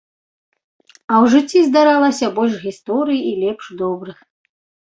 [1.11, 4.17] А ў жыцці здаралася больш гісторый, і лепш добрых.